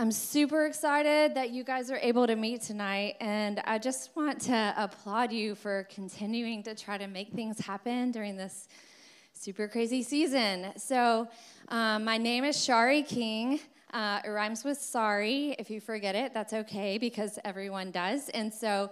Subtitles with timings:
[0.00, 4.40] I'm super excited that you guys are able to meet tonight, and I just want
[4.42, 8.68] to applaud you for continuing to try to make things happen during this
[9.32, 10.68] super crazy season.
[10.76, 11.26] So,
[11.66, 13.58] um, my name is Sharie King.
[13.92, 15.56] Uh, it rhymes with sorry.
[15.58, 18.28] If you forget it, that's okay because everyone does.
[18.28, 18.90] And so,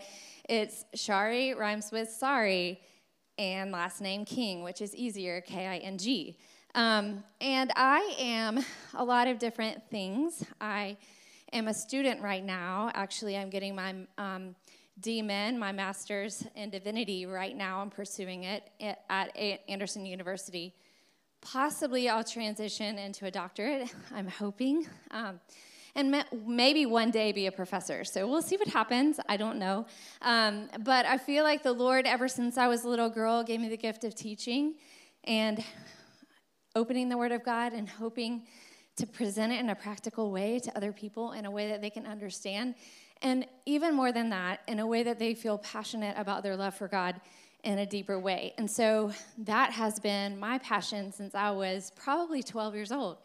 [0.49, 2.81] it's Sharie rhymes with sorry,
[3.39, 6.37] and last name King, which is easier, K I N G.
[6.77, 8.63] Um, and I am
[8.95, 10.45] a lot of different things.
[10.61, 10.99] I
[11.55, 12.91] am a student right now.
[12.93, 14.55] Actually, I'm getting my um,
[15.01, 17.81] DMin, my master's in divinity right now.
[17.81, 18.69] I'm pursuing it
[19.09, 19.35] at
[19.69, 20.75] Anderson University.
[21.41, 24.87] Possibly I'll transition into a doctorate, I'm hoping.
[25.13, 25.41] Um,
[25.95, 28.05] and maybe one day be a professor.
[28.05, 29.19] So we'll see what happens.
[29.31, 29.87] I don't know.
[30.21, 33.61] Um, but I feel like the Lord, ever since I was a little girl, gave
[33.61, 34.75] me the gift of teaching.
[35.25, 35.65] And
[36.77, 38.43] opening the Word of God and hoping
[38.97, 41.91] to present it in a practical way to other people in a way that they
[41.91, 42.75] can understand.
[43.23, 46.75] And even more than that, in a way that they feel passionate about their love
[46.75, 47.21] for God
[47.65, 48.53] in a deeper way.
[48.59, 53.17] And so that has been my passion since I was probably 12 years old.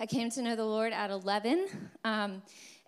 [0.00, 1.68] I came to know the Lord at 11,
[2.04, 2.42] um,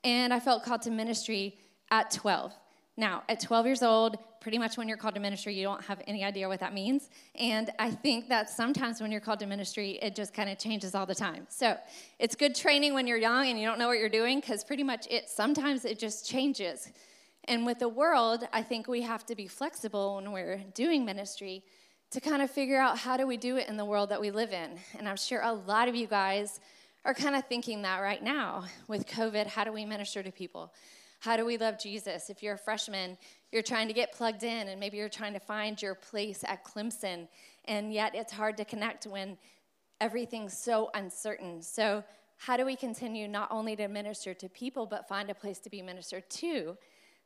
[0.05, 1.59] and I felt called to ministry
[1.91, 2.53] at 12.
[2.98, 6.02] Now, at 12 years old, pretty much when you're called to ministry, you don't have
[6.08, 7.08] any idea what that means.
[7.36, 10.96] And I think that sometimes when you're called to ministry, it just kind of changes
[10.96, 11.46] all the time.
[11.48, 11.76] So
[12.19, 14.82] it's good training when you're young and you don't know what you're doing because pretty
[14.82, 16.91] much it sometimes it just changes.
[17.44, 21.62] And with the world, I think we have to be flexible when we're doing ministry
[22.10, 24.32] to kind of figure out how do we do it in the world that we
[24.32, 24.72] live in.
[24.98, 26.58] And I'm sure a lot of you guys
[27.04, 29.46] are kind of thinking that right now with COVID.
[29.46, 30.72] How do we minister to people?
[31.20, 32.30] How do we love Jesus?
[32.30, 33.19] If you're a freshman,
[33.50, 36.64] you're trying to get plugged in, and maybe you're trying to find your place at
[36.64, 37.27] Clemson,
[37.64, 39.36] and yet it's hard to connect when
[40.00, 41.60] everything's so uncertain.
[41.62, 42.05] So,
[42.41, 45.70] how do we continue not only to minister to people, but find a place to
[45.70, 46.77] be ministered to?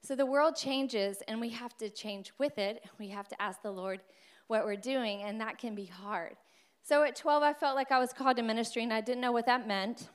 [0.03, 2.83] So, the world changes, and we have to change with it.
[2.99, 4.01] We have to ask the Lord
[4.47, 6.37] what we're doing, and that can be hard.
[6.83, 9.33] So, at 12, I felt like I was called to ministry, and I didn't know
[9.33, 10.09] what that meant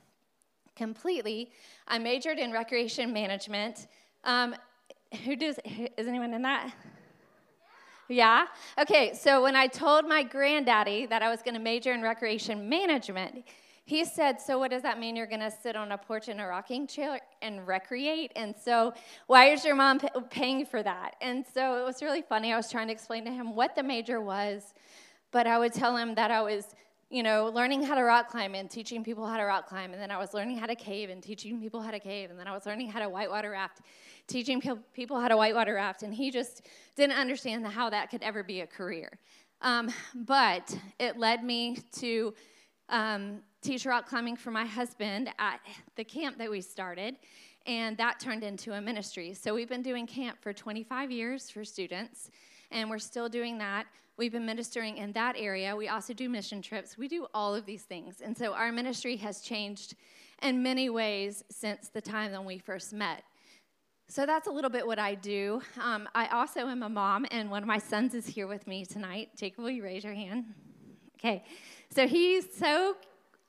[0.78, 1.52] completely.
[1.88, 3.88] I majored in recreation management.
[4.24, 4.56] Um,
[5.26, 6.74] who does, is anyone in that?
[8.10, 8.46] Yeah?
[8.80, 12.70] Okay, so when I told my granddaddy that I was going to major in recreation
[12.70, 13.44] management,
[13.84, 15.16] he said, So, what does that mean?
[15.16, 18.34] You're going to sit on a porch in a rocking chair and recreate?
[18.36, 18.94] And so,
[19.28, 20.00] why is your mom
[20.30, 21.16] paying for that?
[21.22, 22.52] And so, it was really funny.
[22.52, 24.74] I was trying to explain to him what the major was,
[25.32, 26.76] but I would tell him that I was
[27.10, 29.94] you know, learning how to rock climb and teaching people how to rock climb.
[29.94, 32.30] And then I was learning how to cave and teaching people how to cave.
[32.30, 33.80] And then I was learning how to whitewater raft,
[34.28, 34.62] teaching
[34.94, 36.04] people how to whitewater raft.
[36.04, 36.68] And he just
[36.98, 39.20] didn't understand how that could ever be a career.
[39.62, 42.34] Um, but it led me to
[42.90, 45.62] um, teach rock climbing for my husband at
[45.96, 47.16] the camp that we started.
[47.66, 49.34] And that turned into a ministry.
[49.34, 52.30] So we've been doing camp for 25 years for students.
[52.70, 55.76] And we're still doing that We've been ministering in that area.
[55.76, 56.98] We also do mission trips.
[56.98, 58.22] We do all of these things.
[58.22, 59.96] And so our ministry has changed
[60.42, 63.24] in many ways since the time when we first met.
[64.10, 65.62] So that's a little bit what I do.
[65.84, 68.86] Um, I also am a mom, and one of my sons is here with me
[68.86, 69.30] tonight.
[69.36, 70.46] Jacob, will you raise your hand?
[71.20, 71.44] Okay.
[71.94, 72.96] So he's so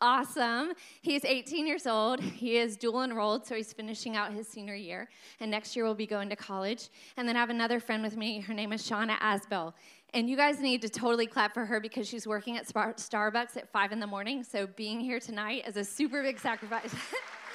[0.00, 0.72] awesome.
[1.02, 2.20] He's 18 years old.
[2.20, 5.08] He is dual enrolled, so he's finishing out his senior year.
[5.40, 6.88] And next year we'll be going to college.
[7.16, 8.40] And then I have another friend with me.
[8.40, 9.74] Her name is Shauna Asbell.
[10.14, 13.70] And you guys need to totally clap for her because she's working at Starbucks at
[13.70, 14.42] 5 in the morning.
[14.42, 16.94] So being here tonight is a super big sacrifice.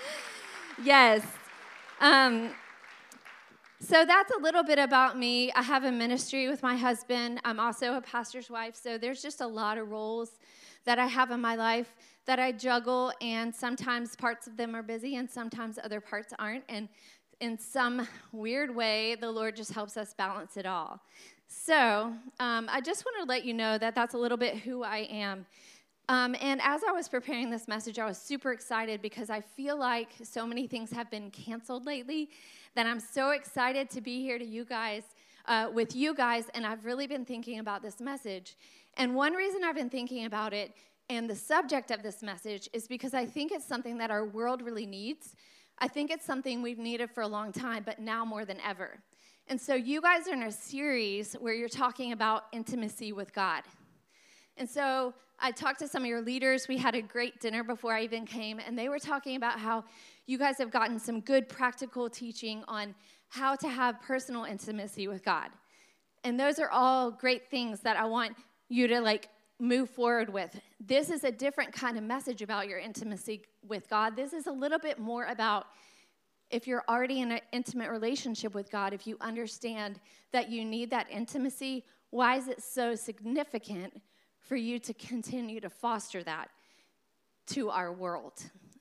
[0.84, 1.26] yes.
[2.00, 2.52] Um,
[3.80, 5.52] so that's a little bit about me.
[5.54, 7.42] I have a ministry with my husband.
[7.44, 8.76] I'm also a pastor's wife.
[8.76, 10.38] So there's just a lot of roles
[10.86, 14.84] that I have in my life that I juggle, and sometimes parts of them are
[14.84, 16.64] busy and sometimes other parts aren't.
[16.70, 16.88] And
[17.42, 21.02] in some weird way, the Lord just helps us balance it all.
[21.56, 24.84] So, um, I just want to let you know that that's a little bit who
[24.84, 25.46] I am.
[26.10, 29.78] Um, and as I was preparing this message, I was super excited because I feel
[29.78, 32.32] like so many things have been canceled lately
[32.76, 35.04] that I'm so excited to be here to you guys,
[35.46, 38.58] uh, with you guys, and I've really been thinking about this message.
[38.98, 40.74] And one reason I've been thinking about it
[41.10, 44.62] and the subject of this message is because I think it's something that our world
[44.62, 45.36] really needs.
[45.78, 49.00] I think it's something we've needed for a long time, but now more than ever.
[49.48, 53.64] And so, you guys are in a series where you're talking about intimacy with God.
[54.56, 56.68] And so, I talked to some of your leaders.
[56.68, 59.84] We had a great dinner before I even came, and they were talking about how
[60.26, 62.96] you guys have gotten some good practical teaching on
[63.28, 65.50] how to have personal intimacy with God.
[66.24, 68.38] And those are all great things that I want
[68.70, 69.28] you to like
[69.60, 70.60] move forward with.
[70.80, 74.16] This is a different kind of message about your intimacy with God.
[74.16, 75.68] This is a little bit more about
[76.54, 80.00] if you're already in an intimate relationship with God, if you understand
[80.32, 84.00] that you need that intimacy, why is it so significant
[84.40, 86.50] for you to continue to foster that
[87.48, 88.34] to our world?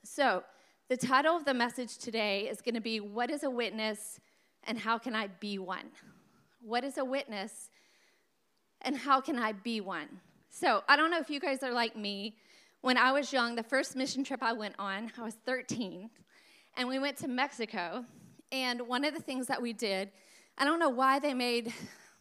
[0.03, 0.43] So,
[0.87, 4.19] the title of the message today is going to be What is a Witness
[4.65, 5.89] and How Can I Be One?
[6.61, 7.71] What is a witness
[8.81, 10.07] and how can I be one?
[10.49, 12.37] So, I don't know if you guys are like me.
[12.81, 16.11] When I was young, the first mission trip I went on, I was 13,
[16.75, 18.05] and we went to Mexico.
[18.51, 20.11] And one of the things that we did,
[20.57, 21.73] I don't know why they made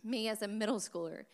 [0.04, 1.24] me as a middle schooler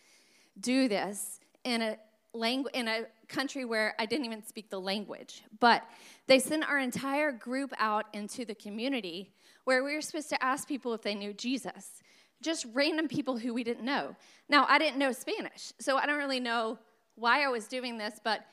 [0.59, 1.97] do this in a
[2.33, 5.43] language in a country where I didn't even speak the language.
[5.59, 5.83] But
[6.27, 9.31] they sent our entire group out into the community
[9.63, 12.01] where we were supposed to ask people if they knew Jesus.
[12.41, 14.15] Just random people who we didn't know.
[14.47, 16.79] Now, I didn't know Spanish, so I don't really know
[17.15, 18.45] why I was doing this, but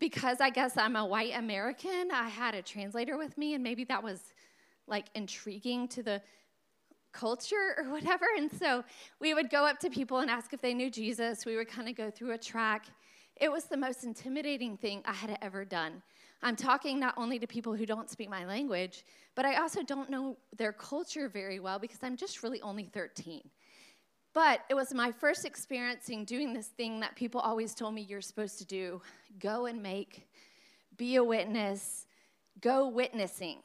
[0.00, 3.84] because I guess I'm a white American, I had a translator with me, and maybe
[3.84, 4.32] that was
[4.88, 6.20] like intriguing to the
[7.12, 8.24] culture or whatever.
[8.36, 8.82] And so
[9.20, 11.44] we would go up to people and ask if they knew Jesus.
[11.44, 12.86] We would kind of go through a track.
[13.36, 16.02] It was the most intimidating thing I had ever done.
[16.42, 19.04] I'm talking not only to people who don't speak my language,
[19.34, 23.42] but I also don't know their culture very well because I'm just really only 13.
[24.32, 28.20] But it was my first experiencing doing this thing that people always told me you're
[28.20, 29.02] supposed to do
[29.38, 30.28] go and make,
[30.96, 32.06] be a witness,
[32.60, 33.58] go witnessing.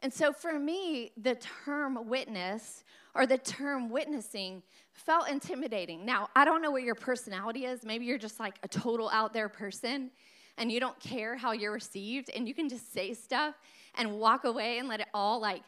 [0.00, 2.84] And so for me, the term witness
[3.14, 4.62] or the term witnessing
[4.92, 6.04] felt intimidating.
[6.04, 7.84] Now, I don't know what your personality is.
[7.84, 10.10] Maybe you're just like a total out there person
[10.58, 13.54] and you don't care how you're received and you can just say stuff
[13.96, 15.62] and walk away and let it all like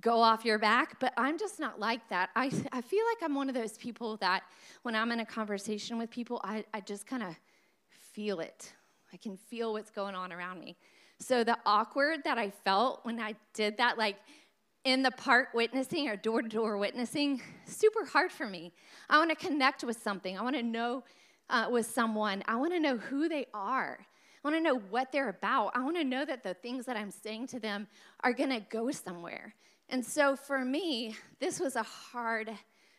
[0.00, 2.30] go off your back, but I'm just not like that.
[2.36, 4.42] I, I feel like I'm one of those people that
[4.82, 7.34] when I'm in a conversation with people, I, I just kind of
[7.88, 8.72] feel it.
[9.12, 10.76] I can feel what's going on around me.
[11.18, 14.16] So the awkward that I felt when I did that, like
[14.84, 18.72] in the park witnessing or door to door witnessing, super hard for me.
[19.08, 20.38] I want to connect with something.
[20.38, 21.04] I want to know
[21.48, 22.42] uh, with someone.
[22.46, 23.98] I want to know who they are.
[24.44, 25.72] I want to know what they're about.
[25.74, 27.88] I want to know that the things that I'm saying to them
[28.20, 29.54] are going to go somewhere.
[29.88, 32.50] And so for me, this was a hard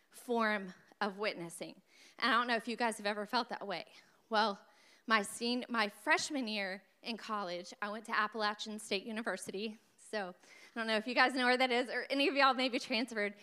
[0.09, 1.75] form of witnessing.
[2.19, 3.85] And I don't know if you guys have ever felt that way.
[4.29, 4.59] Well,
[5.05, 9.77] my, senior, my freshman year in college, I went to Appalachian State University.
[10.11, 12.53] So I don't know if you guys know where that is, or any of y'all
[12.53, 13.33] maybe transferred.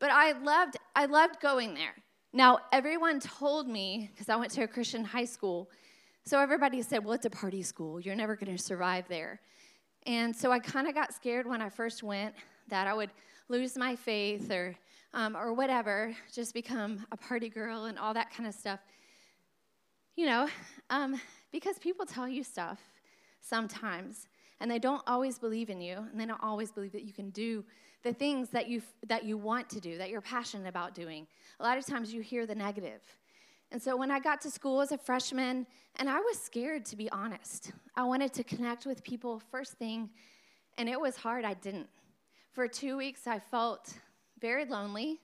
[0.00, 1.94] But I loved, I loved going there.
[2.32, 5.70] Now, everyone told me, because I went to a Christian high school,
[6.26, 8.00] so everybody said, well, it's a party school.
[8.00, 9.40] You're never going to survive there.
[10.06, 12.34] And so I kind of got scared when I first went
[12.68, 13.10] that I would
[13.48, 14.74] lose my faith or,
[15.12, 18.80] um, or whatever, just become a party girl and all that kind of stuff.
[20.16, 20.48] You know,
[20.90, 21.20] um,
[21.52, 22.80] because people tell you stuff
[23.40, 24.28] sometimes,
[24.60, 27.30] and they don't always believe in you, and they don't always believe that you can
[27.30, 27.64] do
[28.02, 31.26] the things that you, that you want to do, that you're passionate about doing.
[31.58, 33.00] A lot of times you hear the negative.
[33.72, 35.66] And so when I got to school as a freshman,
[35.96, 40.10] and I was scared to be honest, I wanted to connect with people first thing,
[40.78, 41.44] and it was hard.
[41.44, 41.88] I didn't.
[42.54, 43.92] For two weeks, I felt
[44.40, 45.18] very lonely.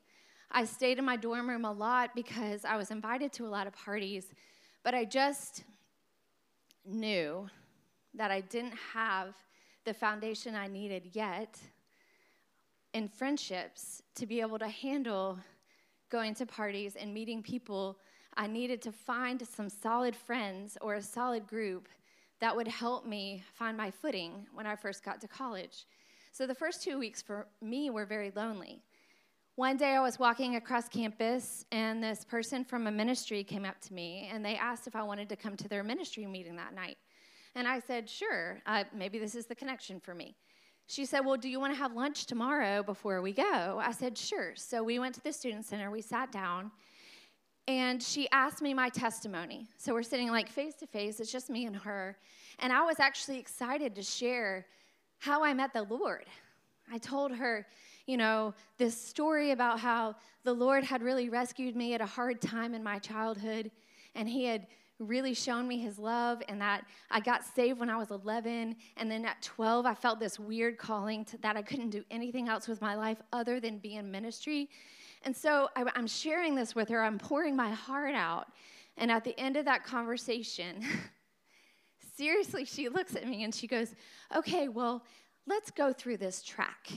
[0.50, 3.68] I stayed in my dorm room a lot because I was invited to a lot
[3.68, 4.34] of parties,
[4.82, 5.62] but I just
[6.84, 7.48] knew
[8.14, 9.36] that I didn't have
[9.84, 11.56] the foundation I needed yet
[12.94, 15.38] in friendships to be able to handle
[16.10, 17.96] going to parties and meeting people.
[18.36, 21.88] I needed to find some solid friends or a solid group
[22.40, 25.86] that would help me find my footing when I first got to college.
[26.32, 28.82] So the first two weeks for me were very lonely.
[29.56, 33.80] One day I was walking across campus, and this person from a ministry came up
[33.82, 36.72] to me, and they asked if I wanted to come to their ministry meeting that
[36.72, 36.98] night.
[37.56, 40.36] And I said, Sure, uh, maybe this is the connection for me.
[40.86, 43.80] She said, Well, do you want to have lunch tomorrow before we go?
[43.82, 44.52] I said, Sure.
[44.54, 46.70] So we went to the Student Center, we sat down,
[47.66, 49.68] and she asked me my testimony.
[49.78, 52.16] So we're sitting like face to face, it's just me and her.
[52.60, 54.66] And I was actually excited to share
[55.20, 56.24] how I met the Lord.
[56.90, 57.66] I told her,
[58.06, 62.40] you know, this story about how the Lord had really rescued me at a hard
[62.40, 63.70] time in my childhood,
[64.14, 64.66] and He had
[64.98, 69.10] really shown me His love, and that I got saved when I was 11, and
[69.10, 72.66] then at 12, I felt this weird calling to, that I couldn't do anything else
[72.66, 74.70] with my life other than be in ministry.
[75.22, 78.48] And so I, I'm sharing this with her, I'm pouring my heart out,
[78.96, 80.82] and at the end of that conversation,
[82.20, 83.94] seriously, she looks at me and she goes,
[84.36, 85.02] Okay, well,
[85.46, 86.90] let's go through this track.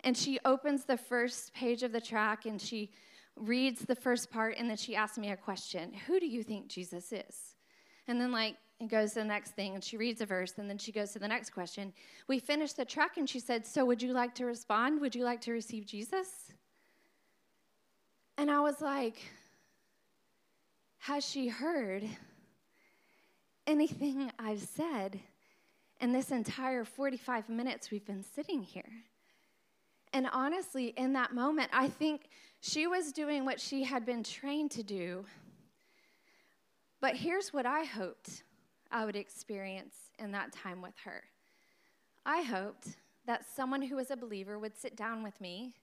[0.00, 2.92] And she opens the first page of the track and she
[3.36, 6.68] reads the first part and then she asks me a question Who do you think
[6.68, 7.56] Jesus is?
[8.08, 10.70] And then, like, it goes to the next thing, and she reads a verse, and
[10.70, 11.92] then she goes to the next question.
[12.28, 15.02] We finished the track and she said, So, would you like to respond?
[15.02, 16.52] Would you like to receive Jesus?
[18.38, 19.18] And I was like,
[21.00, 22.08] Has she heard
[23.66, 25.20] anything I've said
[26.00, 29.04] in this entire 45 minutes we've been sitting here?
[30.12, 32.28] And honestly, in that moment, I think
[32.60, 35.24] she was doing what she had been trained to do.
[37.00, 38.44] But here's what I hoped
[38.90, 41.22] I would experience in that time with her.
[42.24, 42.96] I hoped
[43.26, 45.74] that someone who was a believer would sit down with me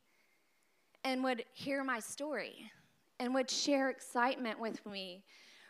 [1.03, 2.71] and would hear my story
[3.19, 5.23] and would share excitement with me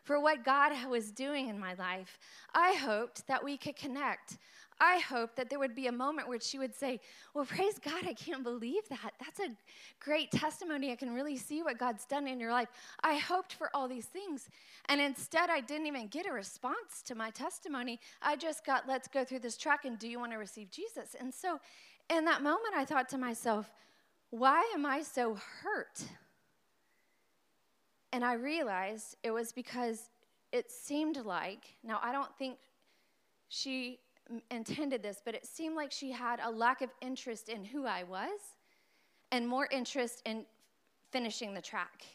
[0.03, 2.19] for what God was doing in my life.
[2.53, 4.37] I hoped that we could connect.
[4.79, 6.99] I hoped that there would be a moment where she would say,
[7.33, 9.13] Well, praise God, I can't believe that.
[9.19, 9.55] That's a
[9.99, 10.91] great testimony.
[10.91, 12.69] I can really see what God's done in your life.
[13.03, 14.49] I hoped for all these things.
[14.89, 17.99] And instead, I didn't even get a response to my testimony.
[18.21, 21.15] I just got, Let's go through this track and do you want to receive Jesus?
[21.19, 21.59] And so
[22.09, 23.71] in that moment, I thought to myself,
[24.31, 26.03] Why am I so hurt?
[28.13, 30.09] And I realized it was because
[30.51, 32.57] it seemed like, now I don't think
[33.49, 33.99] she
[34.51, 38.03] intended this, but it seemed like she had a lack of interest in who I
[38.03, 38.39] was
[39.31, 40.45] and more interest in
[41.11, 42.05] finishing the track.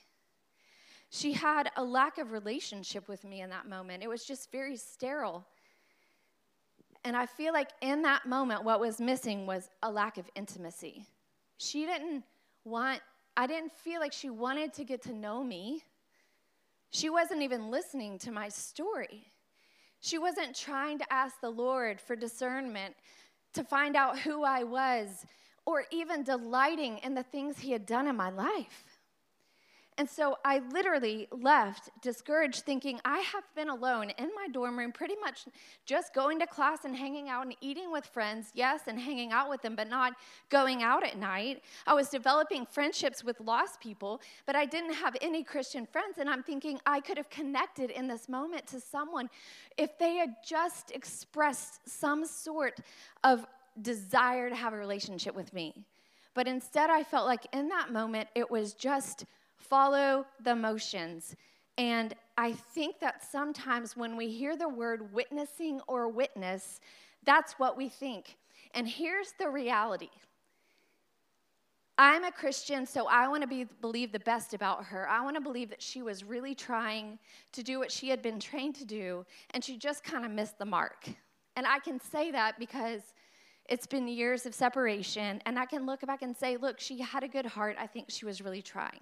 [1.11, 4.05] She had a lack of relationship with me in that moment.
[4.05, 5.45] It was just very sterile.
[7.05, 11.07] And I feel like in that moment, what was missing was a lack of intimacy.
[11.57, 12.23] She didn't
[12.64, 13.00] want,
[13.37, 15.83] I didn't feel like she wanted to get to know me.
[16.90, 19.33] She wasn't even listening to my story.
[20.00, 22.95] She wasn't trying to ask the Lord for discernment
[23.54, 25.26] to find out who I was
[25.66, 28.85] or even delighting in the things He had done in my life.
[29.99, 34.93] And so I literally left discouraged, thinking I have been alone in my dorm room,
[34.93, 35.47] pretty much
[35.87, 39.50] just going to class and hanging out and eating with friends, yes, and hanging out
[39.50, 40.12] with them, but not
[40.50, 41.64] going out at night.
[41.85, 46.19] I was developing friendships with lost people, but I didn't have any Christian friends.
[46.19, 49.28] And I'm thinking I could have connected in this moment to someone
[49.76, 52.78] if they had just expressed some sort
[53.25, 53.45] of
[53.83, 55.75] desire to have a relationship with me.
[56.35, 59.25] But instead, I felt like in that moment, it was just
[59.59, 61.37] follow the motions.
[61.77, 66.81] And I think that sometimes when we hear the word witnessing or witness,
[67.25, 68.37] that's what we think.
[68.75, 70.11] And here's the reality
[72.00, 75.09] I'm a Christian, so I want to be, believe the best about her.
[75.09, 77.19] I want to believe that she was really trying
[77.50, 80.59] to do what she had been trained to do, and she just kind of missed
[80.59, 81.09] the mark.
[81.57, 83.03] And I can say that because
[83.69, 87.25] it's been years of separation, and I can look back and say, look, she had
[87.25, 87.77] a good heart.
[87.81, 89.00] I think she was really trying.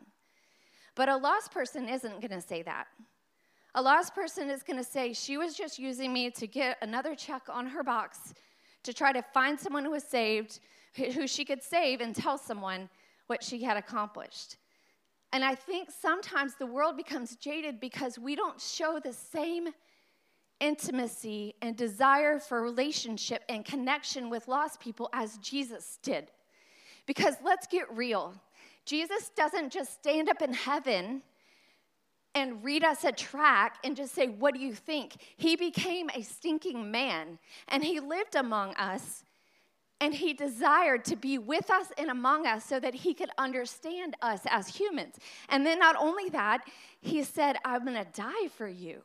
[0.96, 2.88] But a lost person isn't going to say that.
[3.76, 7.14] A lost person is going to say, She was just using me to get another
[7.14, 8.34] check on her box
[8.82, 10.58] to try to find someone who was saved,
[10.96, 12.88] who she could save and tell someone
[13.26, 14.56] what she had accomplished.
[15.32, 19.68] And I think sometimes the world becomes jaded because we don't show the same
[20.60, 26.30] intimacy and desire for relationship and connection with lost people as Jesus did.
[27.06, 28.34] Because let's get real.
[28.86, 31.22] Jesus doesn't just stand up in heaven
[32.34, 35.16] and read us a track and just say, What do you think?
[35.36, 37.38] He became a stinking man
[37.68, 39.24] and he lived among us
[40.00, 44.14] and he desired to be with us and among us so that he could understand
[44.20, 45.16] us as humans.
[45.48, 46.60] And then, not only that,
[47.00, 49.02] he said, I'm gonna die for you.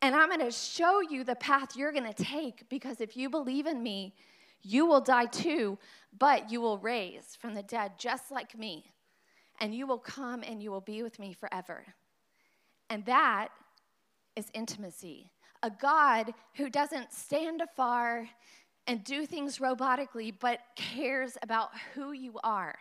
[0.00, 3.80] And I'm gonna show you the path you're gonna take because if you believe in
[3.80, 4.14] me,
[4.62, 5.78] you will die too,
[6.16, 8.84] but you will raise from the dead just like me.
[9.60, 11.84] And you will come and you will be with me forever.
[12.90, 13.48] And that
[14.34, 15.30] is intimacy.
[15.62, 18.28] A God who doesn't stand afar
[18.86, 22.76] and do things robotically, but cares about who you are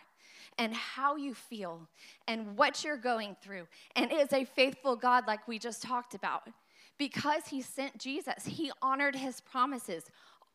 [0.57, 1.87] and how you feel
[2.27, 6.43] and what you're going through, and is a faithful God, like we just talked about.
[6.97, 10.05] Because he sent Jesus, he honored his promises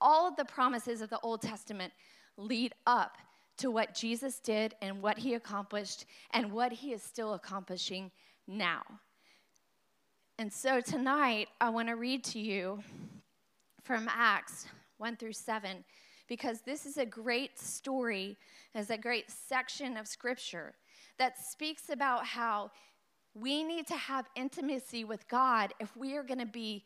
[0.01, 1.93] all of the promises of the Old Testament
[2.37, 3.19] lead up
[3.59, 8.11] to what Jesus did and what he accomplished and what he is still accomplishing
[8.47, 8.83] now.
[10.39, 12.81] And so tonight, I want to read to you
[13.83, 14.67] from Acts
[14.99, 15.85] 1 through 7,
[16.29, 18.37] because this is a great story,
[18.75, 20.75] is a great section of scripture
[21.19, 22.71] that speaks about how
[23.35, 26.85] we need to have intimacy with God if we are going to be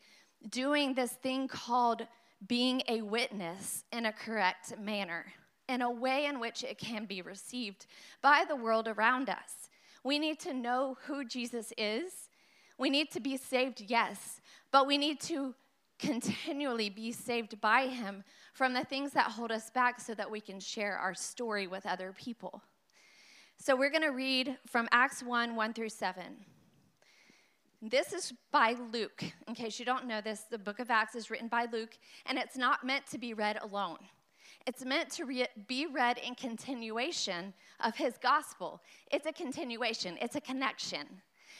[0.49, 2.07] doing this thing called
[2.47, 5.25] being a witness in a correct manner,
[5.69, 7.85] in a way in which it can be received
[8.21, 9.69] by the world around us.
[10.03, 12.29] We need to know who Jesus is.
[12.77, 15.53] We need to be saved, yes, but we need to
[15.99, 20.41] continually be saved by Him from the things that hold us back so that we
[20.41, 22.63] can share our story with other people.
[23.57, 26.23] So we're going to read from Acts 1 1 through 7.
[27.83, 29.23] This is by Luke.
[29.47, 31.97] In case you don't know this, the book of Acts is written by Luke,
[32.27, 33.97] and it's not meant to be read alone.
[34.67, 38.81] It's meant to re- be read in continuation of his gospel.
[39.11, 41.07] It's a continuation, it's a connection.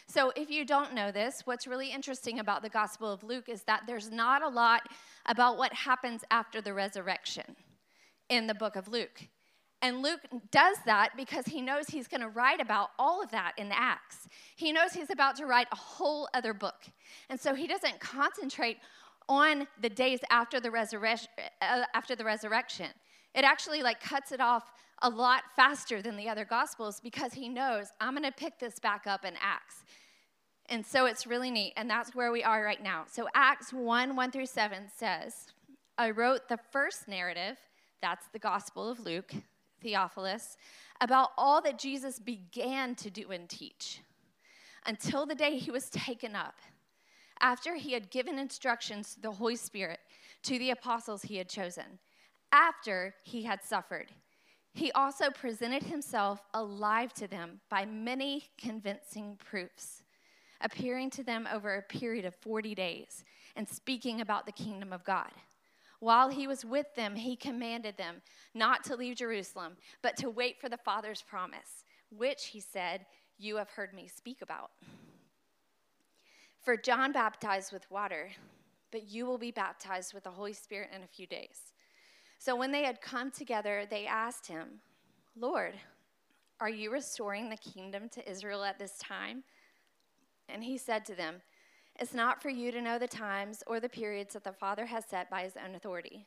[0.05, 3.63] So, if you don't know this, what's really interesting about the Gospel of Luke is
[3.63, 4.81] that there's not a lot
[5.25, 7.55] about what happens after the resurrection
[8.29, 9.27] in the book of Luke.
[9.81, 10.21] And Luke
[10.51, 14.27] does that because he knows he's going to write about all of that in Acts.
[14.55, 16.85] He knows he's about to write a whole other book.
[17.29, 18.77] And so he doesn't concentrate
[19.27, 21.29] on the days after the resurrection
[21.61, 22.88] uh, after the resurrection.
[23.33, 24.71] It actually like cuts it off
[25.01, 28.77] a lot faster than the other gospels because he knows I'm going to pick this
[28.77, 29.83] back up in Acts.
[30.67, 33.05] And so it's really neat and that's where we are right now.
[33.11, 35.47] So Acts 1 1 through 7 says,
[35.97, 37.57] I wrote the first narrative,
[38.01, 39.33] that's the Gospel of Luke
[39.81, 40.57] Theophilus,
[41.00, 44.01] about all that Jesus began to do and teach
[44.85, 46.59] until the day he was taken up,
[47.39, 50.00] after he had given instructions to the Holy Spirit
[50.43, 52.00] to the apostles he had chosen,
[52.51, 54.11] after he had suffered.
[54.73, 60.03] He also presented himself alive to them by many convincing proofs,
[60.61, 63.23] appearing to them over a period of 40 days
[63.55, 65.31] and speaking about the kingdom of God.
[66.01, 68.24] While he was with them, he commanded them
[68.55, 73.05] not to leave Jerusalem, but to wait for the Father's promise, which, he said,
[73.38, 74.72] you have heard me speak about.
[76.60, 78.31] For John baptized with water,
[78.91, 81.74] but you will be baptized with the Holy Spirit in a few days.
[82.39, 84.81] So when they had come together, they asked him,
[85.36, 85.75] Lord,
[86.60, 89.43] are you restoring the kingdom to Israel at this time?
[90.50, 91.41] And he said to them,
[92.01, 95.05] it's not for you to know the times or the periods that the Father has
[95.05, 96.25] set by his own authority.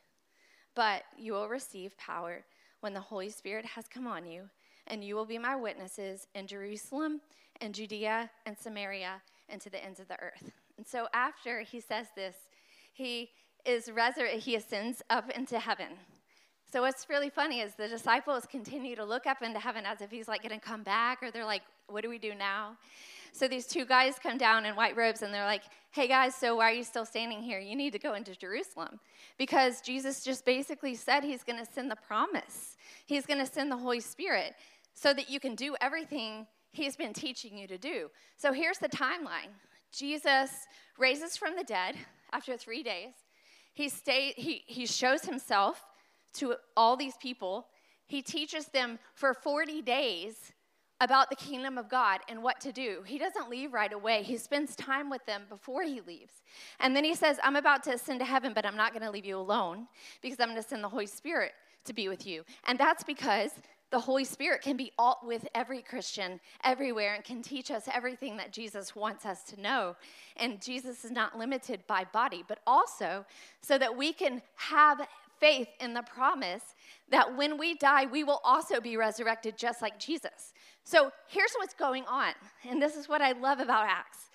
[0.73, 2.45] But you will receive power
[2.79, 4.49] when the Holy Spirit has come on you,
[4.87, 7.19] and you will be my witnesses in Jerusalem
[7.59, 10.49] and Judea and Samaria and to the ends of the earth.
[10.77, 12.35] And so after he says this,
[12.93, 13.31] he
[13.65, 15.89] is resur- he ascends up into heaven.
[16.71, 20.09] So what's really funny is the disciples continue to look up into heaven as if
[20.09, 22.77] he's like going to come back, or they're like, "What do we do now?"
[23.35, 26.55] So these two guys come down in white robes and they're like, hey guys, so
[26.55, 27.59] why are you still standing here?
[27.59, 28.97] You need to go into Jerusalem.
[29.37, 33.69] Because Jesus just basically said he's going to send the promise, he's going to send
[33.69, 34.55] the Holy Spirit
[34.93, 38.09] so that you can do everything he's been teaching you to do.
[38.37, 39.51] So here's the timeline
[39.91, 40.51] Jesus
[40.97, 41.95] raises from the dead
[42.31, 43.11] after three days.
[43.73, 45.83] He, stay, he, he shows himself
[46.35, 47.67] to all these people.
[48.07, 50.53] He teaches them for 40 days
[51.01, 53.03] about the kingdom of God and what to do.
[53.05, 54.23] He doesn't leave right away.
[54.23, 56.43] He spends time with them before he leaves.
[56.79, 59.11] And then he says, I'm about to ascend to heaven, but I'm not going to
[59.11, 59.87] leave you alone
[60.21, 61.51] because I'm going to send the Holy Spirit
[61.85, 62.43] to be with you.
[62.65, 63.51] And that's because
[63.91, 68.35] the Holy Spirit can be all with every Christian everywhere and can teach us everything
[68.37, 69.95] that Jesus wants us to know.
[70.37, 73.25] And Jesus is not limited by body, but also
[73.61, 75.07] so that we can have
[75.39, 76.75] faith in the promise
[77.09, 80.53] that when we die, we will also be resurrected just like Jesus.
[80.85, 82.33] So here's what's going on,
[82.69, 84.29] and this is what I love about Acts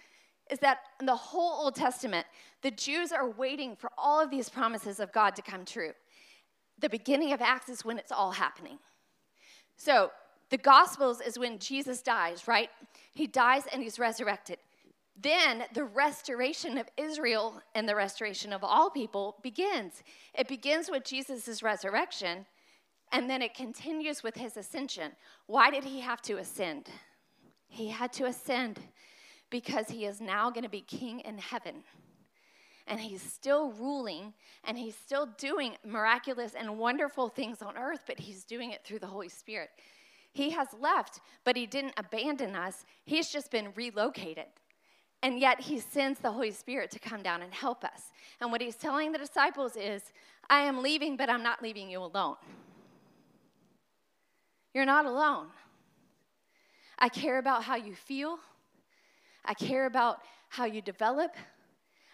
[0.50, 2.26] is that in the whole Old Testament,
[2.62, 5.92] the Jews are waiting for all of these promises of God to come true.
[6.80, 8.78] The beginning of Acts is when it's all happening.
[9.76, 10.10] So,
[10.50, 12.70] the Gospels is when Jesus dies, right?
[13.14, 14.58] He dies and he's resurrected.
[15.22, 20.02] Then the restoration of Israel and the restoration of all people begins.
[20.34, 22.46] It begins with Jesus' resurrection,
[23.12, 25.12] and then it continues with his ascension.
[25.46, 26.88] Why did he have to ascend?
[27.68, 28.80] He had to ascend
[29.50, 31.82] because he is now going to be king in heaven.
[32.86, 34.32] And he's still ruling
[34.64, 38.98] and he's still doing miraculous and wonderful things on earth, but he's doing it through
[38.98, 39.70] the Holy Spirit.
[40.32, 42.84] He has left, but he didn't abandon us.
[43.04, 44.46] He's just been relocated.
[45.22, 48.12] And yet he sends the Holy Spirit to come down and help us.
[48.40, 50.02] And what he's telling the disciples is,
[50.48, 52.36] I am leaving, but I'm not leaving you alone.
[54.74, 55.48] You're not alone.
[56.98, 58.38] I care about how you feel.
[59.44, 61.34] I care about how you develop.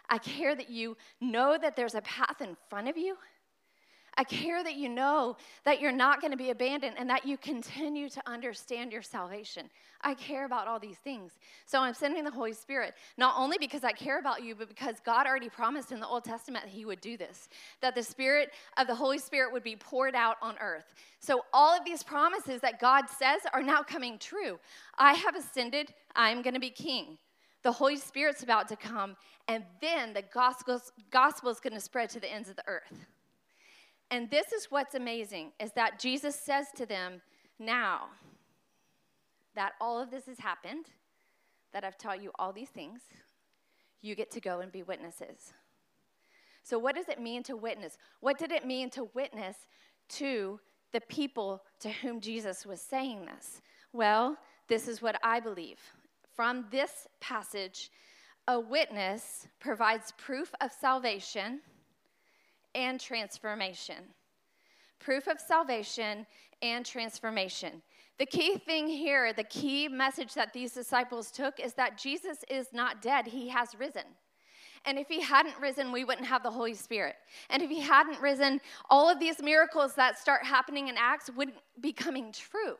[0.08, 3.16] I care that you know that there's a path in front of you.
[4.18, 7.36] I care that you know that you're not going to be abandoned and that you
[7.36, 9.68] continue to understand your salvation.
[10.00, 11.32] I care about all these things.
[11.66, 14.96] So I'm sending the Holy Spirit, not only because I care about you, but because
[15.04, 17.48] God already promised in the Old Testament that He would do this,
[17.82, 20.94] that the Spirit of the Holy Spirit would be poured out on earth.
[21.18, 24.58] So all of these promises that God says are now coming true.
[24.96, 27.18] I have ascended, I'm going to be king.
[27.62, 29.16] The Holy Spirit's about to come,
[29.48, 33.06] and then the gospel is going to spread to the ends of the earth.
[34.10, 37.20] And this is what's amazing is that Jesus says to them,
[37.58, 38.08] now
[39.54, 40.86] that all of this has happened,
[41.72, 43.00] that I've taught you all these things,
[44.00, 45.52] you get to go and be witnesses.
[46.62, 47.96] So, what does it mean to witness?
[48.20, 49.56] What did it mean to witness
[50.10, 50.60] to
[50.92, 53.60] the people to whom Jesus was saying this?
[53.92, 54.36] Well,
[54.68, 55.78] this is what I believe.
[56.34, 57.90] From this passage,
[58.48, 61.60] a witness provides proof of salvation
[62.76, 63.96] and transformation.
[65.00, 66.26] Proof of salvation
[66.62, 67.82] and transformation.
[68.18, 72.68] The key thing here, the key message that these disciples took is that Jesus is
[72.72, 74.04] not dead, he has risen.
[74.84, 77.16] And if he hadn't risen, we wouldn't have the Holy Spirit.
[77.50, 81.56] And if he hadn't risen, all of these miracles that start happening in Acts wouldn't
[81.80, 82.76] be coming true.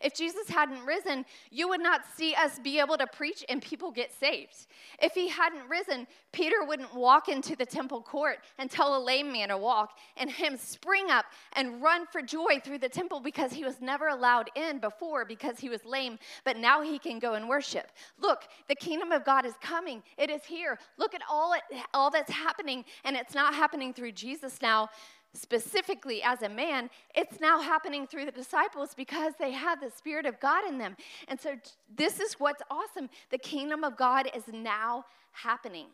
[0.00, 3.90] If Jesus hadn't risen, you would not see us be able to preach and people
[3.90, 4.66] get saved.
[5.00, 9.32] If he hadn't risen, Peter wouldn't walk into the temple court and tell a lame
[9.32, 13.52] man to walk and him spring up and run for joy through the temple because
[13.52, 17.34] he was never allowed in before because he was lame, but now he can go
[17.34, 17.90] and worship.
[18.20, 20.02] Look, the kingdom of God is coming.
[20.16, 20.78] It is here.
[20.96, 21.62] Look at all it,
[21.94, 24.90] all that's happening and it's not happening through Jesus now
[25.38, 30.26] specifically as a man, it's now happening through the disciples because they have the Spirit
[30.26, 30.96] of God in them.
[31.28, 31.54] And so,
[31.94, 33.08] this is what's awesome.
[33.30, 35.86] The kingdom of God is now happening,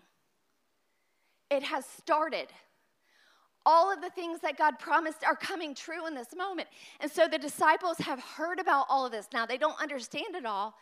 [1.50, 2.48] it has started.
[3.66, 6.68] All of the things that God promised are coming true in this moment.
[7.00, 9.26] And so the disciples have heard about all of this.
[9.32, 10.74] Now, they don't understand it all,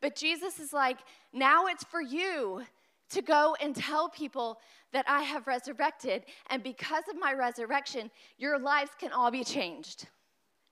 [0.00, 0.96] but Jesus is like,
[1.34, 2.62] now it's for you
[3.10, 4.58] to go and tell people
[4.92, 6.24] that I have resurrected.
[6.48, 10.08] And because of my resurrection, your lives can all be changed,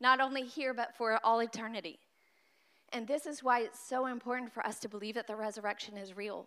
[0.01, 1.99] not only here, but for all eternity.
[2.93, 6.17] And this is why it's so important for us to believe that the resurrection is
[6.17, 6.47] real.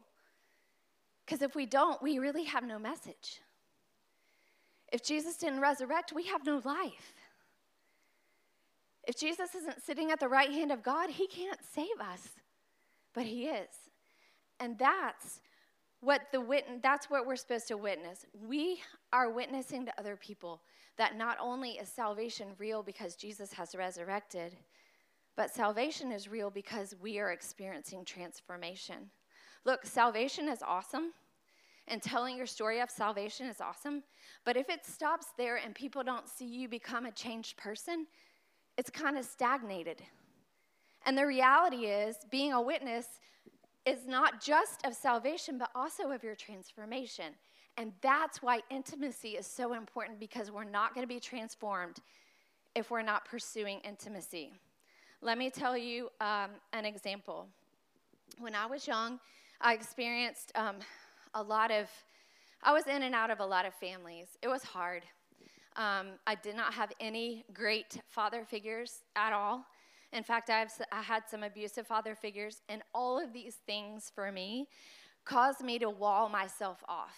[1.25, 3.41] Because if we don't, we really have no message.
[4.91, 7.13] If Jesus didn't resurrect, we have no life.
[9.07, 12.29] If Jesus isn't sitting at the right hand of God, he can't save us,
[13.13, 13.69] but he is.
[14.59, 15.39] And that's
[16.01, 18.25] what the wit- that's what we're supposed to witness.
[18.33, 18.81] We
[19.13, 20.61] are witnessing to other people
[20.97, 24.57] that not only is salvation real because Jesus has resurrected,
[25.37, 29.11] but salvation is real because we are experiencing transformation.
[29.63, 31.13] Look, salvation is awesome,
[31.87, 34.03] and telling your story of salvation is awesome,
[34.43, 38.07] but if it stops there and people don't see you become a changed person,
[38.77, 40.01] it's kind of stagnated.
[41.05, 43.05] And the reality is, being a witness
[43.85, 47.33] is not just of salvation, but also of your transformation.
[47.77, 51.97] And that's why intimacy is so important because we're not going to be transformed
[52.75, 54.53] if we're not pursuing intimacy.
[55.21, 57.47] Let me tell you um, an example.
[58.39, 59.19] When I was young,
[59.59, 60.77] I experienced um,
[61.33, 61.89] a lot of,
[62.63, 64.27] I was in and out of a lot of families.
[64.41, 65.03] It was hard.
[65.75, 69.65] Um, I did not have any great father figures at all.
[70.13, 74.31] In fact, I've, I had some abusive father figures, and all of these things for
[74.31, 74.67] me
[75.23, 77.17] caused me to wall myself off.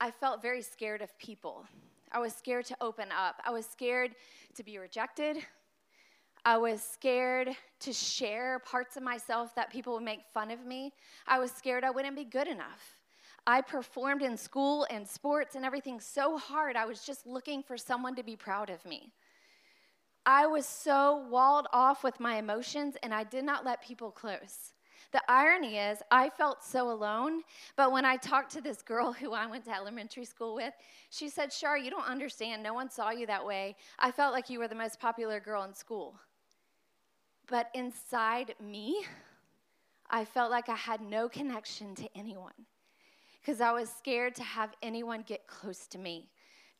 [0.00, 1.66] I felt very scared of people.
[2.12, 3.40] I was scared to open up.
[3.44, 4.14] I was scared
[4.54, 5.38] to be rejected.
[6.44, 7.50] I was scared
[7.80, 10.92] to share parts of myself that people would make fun of me.
[11.26, 13.00] I was scared I wouldn't be good enough.
[13.46, 17.76] I performed in school and sports and everything so hard, I was just looking for
[17.76, 19.12] someone to be proud of me.
[20.26, 24.72] I was so walled off with my emotions and I did not let people close.
[25.12, 27.42] The irony is, I felt so alone,
[27.76, 30.74] but when I talked to this girl who I went to elementary school with,
[31.10, 32.60] she said, Shar, you don't understand.
[32.62, 33.76] No one saw you that way.
[34.00, 36.18] I felt like you were the most popular girl in school.
[37.46, 39.04] But inside me,
[40.10, 42.66] I felt like I had no connection to anyone
[43.40, 46.30] because I was scared to have anyone get close to me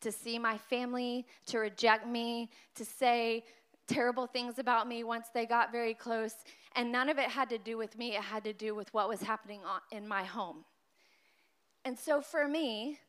[0.01, 3.43] to see my family, to reject me, to say
[3.87, 6.35] terrible things about me once they got very close.
[6.75, 9.09] And none of it had to do with me, it had to do with what
[9.09, 10.65] was happening in my home.
[11.85, 12.99] And so for me,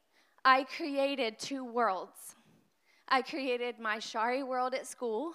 [0.45, 2.37] I created two worlds.
[3.09, 5.35] I created my Sharie world at school,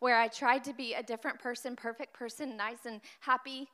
[0.00, 3.68] where I tried to be a different person, perfect person, nice and happy.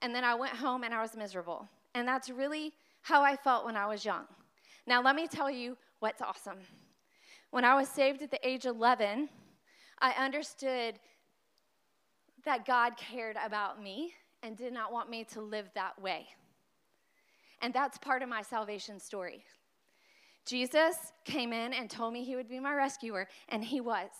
[0.00, 1.68] And then I went home and I was miserable.
[1.94, 4.24] And that's really how I felt when I was young.
[4.86, 6.58] Now, let me tell you what's awesome.
[7.50, 9.26] When I was saved at the age 11,
[10.02, 10.96] I understood
[12.44, 14.12] that God cared about me
[14.42, 16.26] and did not want me to live that way.
[17.62, 19.44] And that's part of my salvation story.
[20.44, 24.10] Jesus came in and told me he would be my rescuer, and he was.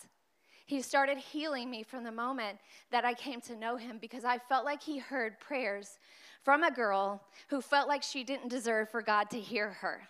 [0.65, 2.61] He started healing me from the moment
[2.93, 5.99] that I came to know him because I felt like he heard prayers
[6.45, 10.09] from a girl who felt like she didn't deserve for God to hear her.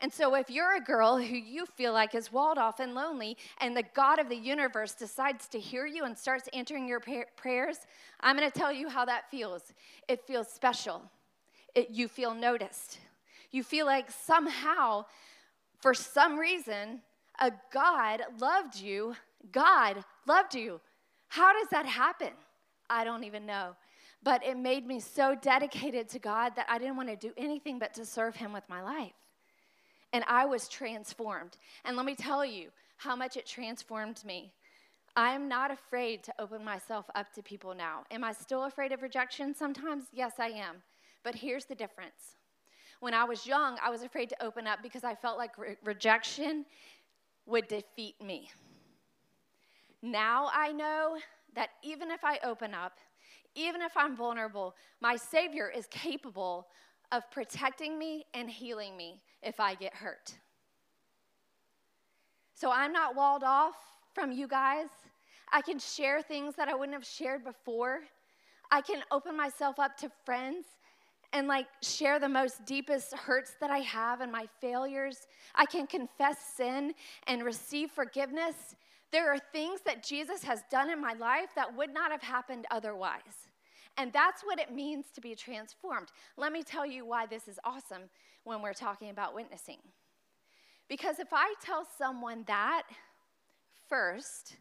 [0.00, 3.36] And so, if you're a girl who you feel like is walled off and lonely,
[3.60, 7.00] and the God of the universe decides to hear you and starts answering your
[7.36, 7.78] prayers,
[8.20, 9.72] I'm gonna tell you how that feels.
[10.08, 11.02] It feels special,
[11.74, 12.98] it, you feel noticed.
[13.50, 15.04] You feel like somehow,
[15.80, 17.02] for some reason,
[17.40, 19.14] a God loved you.
[19.52, 20.80] God loved you.
[21.28, 22.30] How does that happen?
[22.90, 23.76] I don't even know.
[24.22, 27.78] But it made me so dedicated to God that I didn't want to do anything
[27.78, 29.12] but to serve Him with my life.
[30.14, 31.58] And I was transformed.
[31.84, 34.52] And let me tell you how much it transformed me.
[35.16, 38.04] I'm not afraid to open myself up to people now.
[38.12, 40.04] Am I still afraid of rejection sometimes?
[40.12, 40.76] Yes, I am.
[41.24, 42.36] But here's the difference.
[43.00, 45.76] When I was young, I was afraid to open up because I felt like re-
[45.84, 46.64] rejection
[47.46, 48.52] would defeat me.
[50.00, 51.18] Now I know
[51.56, 52.98] that even if I open up,
[53.56, 56.68] even if I'm vulnerable, my Savior is capable
[57.10, 60.34] of protecting me and healing me if I get hurt.
[62.54, 63.74] So I'm not walled off
[64.14, 64.86] from you guys.
[65.52, 68.00] I can share things that I wouldn't have shared before.
[68.70, 70.64] I can open myself up to friends
[71.32, 75.26] and like share the most deepest hurts that I have and my failures.
[75.54, 76.94] I can confess sin
[77.26, 78.76] and receive forgiveness.
[79.10, 82.66] There are things that Jesus has done in my life that would not have happened
[82.70, 83.48] otherwise.
[83.96, 86.08] And that's what it means to be transformed.
[86.36, 88.10] Let me tell you why this is awesome
[88.44, 89.78] when we're talking about witnessing.
[90.88, 92.84] Because if I tell someone that
[93.88, 94.56] first,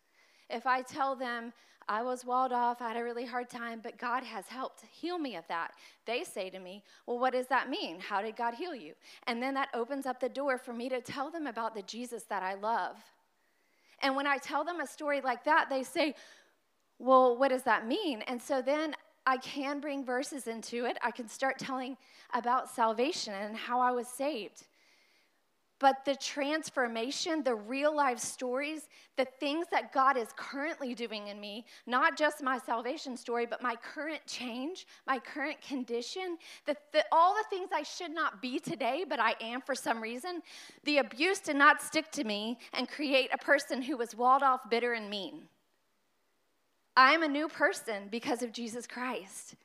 [0.50, 1.54] if I tell them,
[1.88, 5.18] I was walled off, I had a really hard time, but God has helped heal
[5.18, 5.72] me of that.
[6.06, 8.00] They say to me, Well, what does that mean?
[8.00, 8.94] How did God heal you?
[9.28, 12.24] And then that opens up the door for me to tell them about the Jesus
[12.24, 12.96] that I love.
[14.02, 16.16] And when I tell them a story like that, they say,
[17.00, 18.22] Well, what does that mean?
[18.28, 20.98] And so then I can bring verses into it.
[21.02, 21.98] I can start telling
[22.34, 24.66] about salvation and how I was saved.
[25.80, 31.42] But the transformation, the real life stories, the things that God is currently doing in
[31.42, 37.04] me, not just my salvation story, but my current change, my current condition, the, the,
[37.12, 40.42] all the things I should not be today, but I am for some reason,
[40.86, 44.70] the abuse did not stick to me and create a person who was walled off,
[44.70, 45.50] bitter, and mean.
[46.96, 49.56] I'm a new person because of Jesus Christ.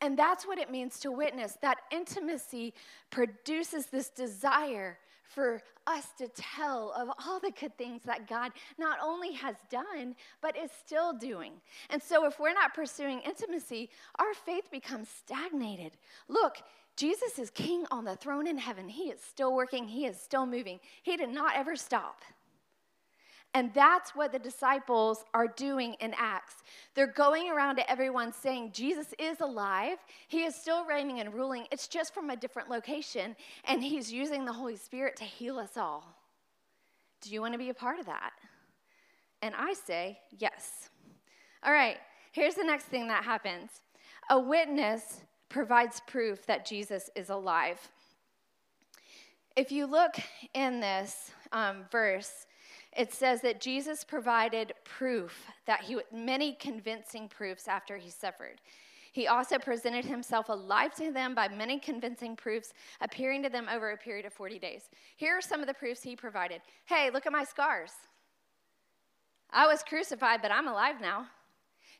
[0.00, 1.56] And that's what it means to witness.
[1.60, 2.74] That intimacy
[3.10, 8.98] produces this desire for us to tell of all the good things that God not
[9.02, 11.52] only has done, but is still doing.
[11.90, 15.92] And so, if we're not pursuing intimacy, our faith becomes stagnated.
[16.28, 16.58] Look,
[16.96, 18.88] Jesus is king on the throne in heaven.
[18.88, 20.80] He is still working, he is still moving.
[21.02, 22.22] He did not ever stop.
[23.54, 26.56] And that's what the disciples are doing in Acts.
[26.94, 29.98] They're going around to everyone saying, Jesus is alive.
[30.28, 31.66] He is still reigning and ruling.
[31.72, 33.34] It's just from a different location.
[33.64, 36.04] And he's using the Holy Spirit to heal us all.
[37.22, 38.32] Do you want to be a part of that?
[39.42, 40.90] And I say, yes.
[41.62, 41.96] All right,
[42.32, 43.70] here's the next thing that happens
[44.30, 47.78] a witness provides proof that Jesus is alive.
[49.56, 50.14] If you look
[50.54, 52.46] in this um, verse,
[52.98, 58.60] it says that Jesus provided proof that he many convincing proofs after he suffered.
[59.12, 63.92] He also presented himself alive to them by many convincing proofs, appearing to them over
[63.92, 64.90] a period of 40 days.
[65.16, 66.60] Here are some of the proofs he provided.
[66.86, 67.92] Hey, look at my scars.
[69.50, 71.26] I was crucified, but I'm alive now.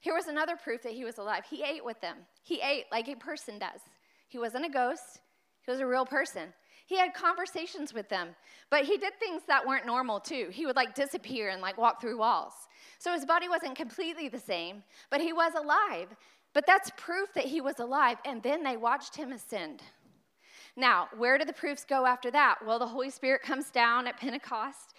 [0.01, 1.45] Here was another proof that he was alive.
[1.49, 2.17] He ate with them.
[2.43, 3.81] He ate like a person does.
[4.29, 5.21] He wasn't a ghost,
[5.63, 6.53] he was a real person.
[6.89, 8.29] He had conversations with them,
[8.71, 10.49] but he did things that weren't normal too.
[10.51, 12.55] He would like disappear and like walk through walls.
[12.99, 16.09] So his body wasn't completely the same, but he was alive.
[16.55, 18.17] But that's proof that he was alive.
[18.25, 19.83] And then they watched him ascend.
[20.77, 22.57] Now, where do the proofs go after that?
[22.65, 24.95] Well, the Holy Spirit comes down at Pentecost.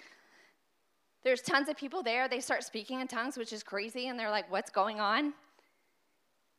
[1.23, 2.27] There's tons of people there.
[2.27, 4.09] They start speaking in tongues, which is crazy.
[4.09, 5.33] And they're like, what's going on?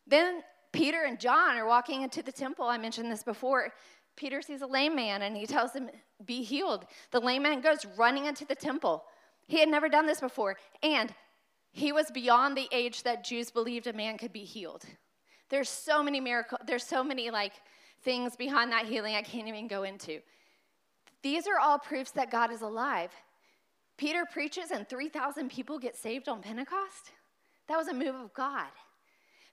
[0.09, 2.65] Then Peter and John are walking into the temple.
[2.65, 3.73] I mentioned this before.
[4.21, 5.89] Peter sees a lame man and he tells him,
[6.27, 6.85] Be healed.
[7.11, 9.05] The lame man goes running into the temple.
[9.47, 10.59] He had never done this before.
[10.83, 11.15] And
[11.73, 14.85] he was beyond the age that Jews believed a man could be healed.
[15.49, 17.55] There's so many miracles, there's so many like
[18.03, 20.21] things behind that healing I can't even go into.
[21.23, 23.13] These are all proofs that God is alive.
[23.97, 27.13] Peter preaches and 3,000 people get saved on Pentecost.
[27.69, 28.69] That was a move of God.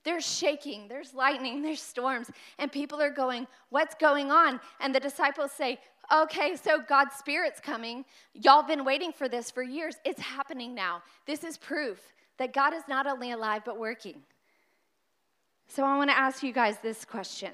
[0.04, 4.60] There's shaking, there's lightning, there's storms, and people are going, What's going on?
[4.80, 5.80] And the disciples say,
[6.14, 8.06] Okay, so God's Spirit's coming.
[8.34, 9.96] Y'all been waiting for this for years.
[10.06, 11.02] It's happening now.
[11.26, 12.00] This is proof
[12.38, 14.22] that God is not only alive, but working.
[15.68, 17.52] So I want to ask you guys this question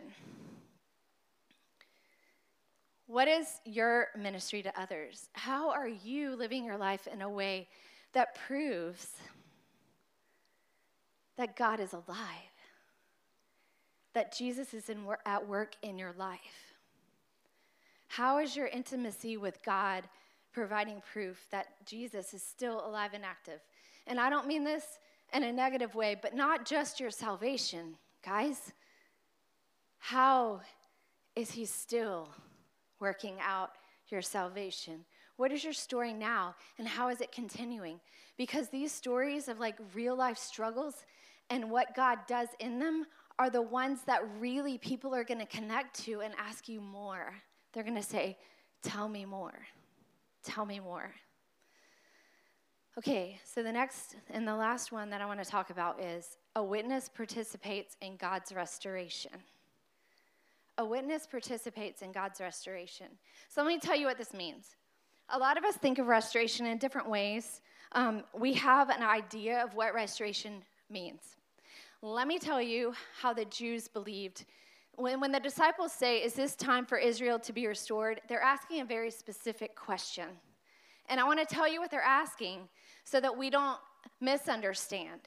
[3.08, 5.30] What is your ministry to others?
[5.34, 7.68] How are you living your life in a way
[8.14, 9.08] that proves
[11.38, 12.54] that God is alive?
[14.14, 16.74] That Jesus is in, at work in your life?
[18.08, 20.04] How is your intimacy with God
[20.52, 23.60] providing proof that Jesus is still alive and active?
[24.06, 25.00] And I don't mean this
[25.34, 28.72] in a negative way, but not just your salvation, guys.
[29.98, 30.62] How
[31.36, 32.30] is He still
[33.00, 33.72] working out
[34.10, 35.06] your salvation?
[35.38, 38.00] What is your story now, and how is it continuing?
[38.38, 41.06] Because these stories of like real life struggles
[41.54, 43.06] and what God does in them
[43.38, 47.36] are the ones that really people are going to connect to and ask you more.
[47.72, 48.38] They're going to say,
[48.82, 49.54] Tell me more.
[50.44, 51.14] Tell me more.
[52.98, 56.38] Okay, so the next and the last one that I want to talk about is
[56.56, 59.32] a witness participates in God's restoration.
[60.80, 63.08] A witness participates in God's restoration.
[63.48, 64.76] So let me tell you what this means.
[65.30, 67.62] A lot of us think of restoration in different ways.
[67.92, 71.38] Um, we have an idea of what restoration means.
[72.06, 74.44] Let me tell you how the Jews believed.
[74.96, 78.20] When, when the disciples say, Is this time for Israel to be restored?
[78.28, 80.28] they're asking a very specific question.
[81.08, 82.68] And I want to tell you what they're asking
[83.06, 83.78] so that we don't
[84.20, 85.22] misunderstand.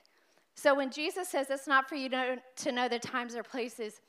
[0.54, 4.02] So when Jesus says it's not for you to, to know the times or places,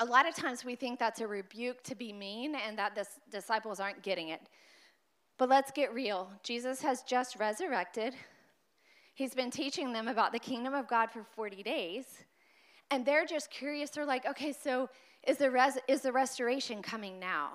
[0.00, 3.06] a lot of times we think that's a rebuke to be mean and that the
[3.30, 4.40] disciples aren't getting it.
[5.36, 6.28] But let's get real.
[6.42, 8.14] Jesus has just resurrected.
[9.18, 12.04] He's been teaching them about the kingdom of God for 40 days.
[12.92, 13.90] And they're just curious.
[13.90, 14.88] They're like, okay, so
[15.26, 17.54] is the, res- is the restoration coming now?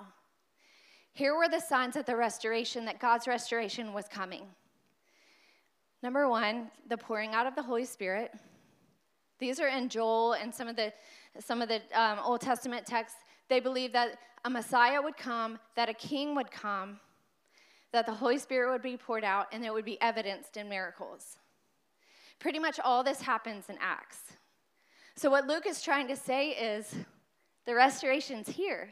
[1.14, 4.42] Here were the signs of the restoration, that God's restoration was coming.
[6.02, 8.30] Number one, the pouring out of the Holy Spirit.
[9.38, 10.92] These are in Joel and some of the,
[11.38, 13.20] some of the um, Old Testament texts.
[13.48, 17.00] They believe that a Messiah would come, that a king would come,
[17.92, 21.38] that the Holy Spirit would be poured out, and it would be evidenced in miracles.
[22.44, 24.18] Pretty much all this happens in Acts.
[25.16, 26.94] So, what Luke is trying to say is
[27.64, 28.90] the restoration's here.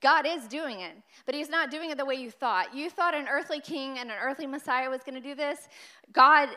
[0.00, 0.92] God is doing it,
[1.24, 2.72] but He's not doing it the way you thought.
[2.72, 5.66] You thought an earthly king and an earthly Messiah was going to do this.
[6.12, 6.50] God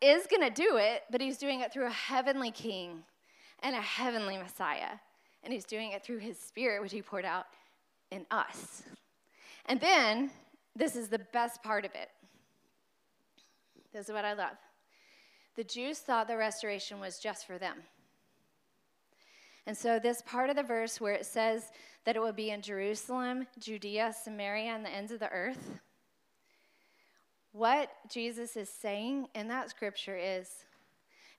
[0.00, 3.04] is going to do it, but He's doing it through a heavenly king
[3.60, 4.98] and a heavenly Messiah.
[5.44, 7.46] And He's doing it through His Spirit, which He poured out
[8.10, 8.82] in us.
[9.66, 10.32] And then,
[10.74, 12.08] this is the best part of it.
[13.92, 14.56] This is what I love.
[15.56, 17.78] The Jews thought the restoration was just for them.
[19.66, 21.72] And so, this part of the verse where it says
[22.04, 25.80] that it would be in Jerusalem, Judea, Samaria, and the ends of the earth,
[27.52, 30.50] what Jesus is saying in that scripture is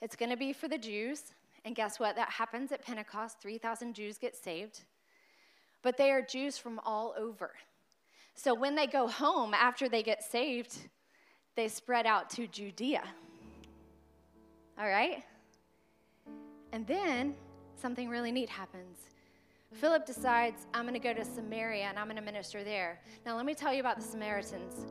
[0.02, 1.22] it's going to be for the Jews.
[1.64, 2.16] And guess what?
[2.16, 3.40] That happens at Pentecost.
[3.40, 4.82] 3,000 Jews get saved.
[5.84, 7.52] But they are Jews from all over.
[8.34, 10.78] So when they go home after they get saved,
[11.56, 13.04] they spread out to Judea.
[14.80, 15.24] All right?
[16.72, 17.36] And then
[17.76, 18.98] something really neat happens.
[19.74, 23.00] Philip decides, I'm going to go to Samaria and I'm going to minister there.
[23.26, 24.86] Now, let me tell you about the Samaritans.